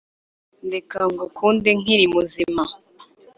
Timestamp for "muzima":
2.13-2.63